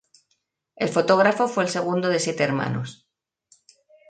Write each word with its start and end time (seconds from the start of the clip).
El 0.77 0.89
fotógrafo 0.89 1.47
fue 1.47 1.63
el 1.63 1.69
segundo 1.69 2.09
de 2.09 2.17
siete 2.19 2.43
hermanos. 2.43 3.07